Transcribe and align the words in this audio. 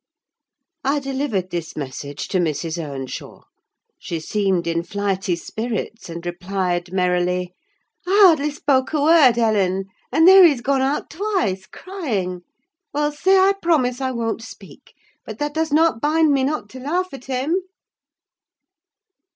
I 0.83 0.97
delivered 0.99 1.51
this 1.51 1.77
message 1.77 2.27
to 2.29 2.39
Mrs. 2.39 2.83
Earnshaw; 2.83 3.43
she 3.99 4.19
seemed 4.19 4.65
in 4.65 4.81
flighty 4.81 5.35
spirits, 5.35 6.09
and 6.09 6.25
replied 6.25 6.91
merrily, 6.91 7.53
"I 8.07 8.23
hardly 8.25 8.49
spoke 8.49 8.93
a 8.93 9.01
word, 9.03 9.37
Ellen, 9.37 9.85
and 10.11 10.27
there 10.27 10.43
he 10.43 10.49
has 10.49 10.61
gone 10.61 10.81
out 10.81 11.11
twice, 11.11 11.67
crying. 11.67 12.41
Well, 12.91 13.11
say 13.11 13.37
I 13.37 13.53
promise 13.61 14.01
I 14.01 14.09
won't 14.09 14.41
speak: 14.41 14.95
but 15.23 15.37
that 15.37 15.53
does 15.53 15.71
not 15.71 16.01
bind 16.01 16.31
me 16.31 16.45
not 16.45 16.67
to 16.69 16.79
laugh 16.79 17.13
at 17.13 17.25
him!" 17.25 17.57